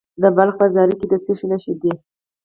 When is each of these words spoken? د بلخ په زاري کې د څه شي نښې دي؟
د 0.21 0.23
بلخ 0.35 0.53
په 0.61 0.65
زاري 0.75 0.95
کې 0.99 1.07
د 1.11 1.13
څه 1.25 1.33
شي 1.37 1.45
نښې 1.51 1.73
دي؟ 1.81 1.91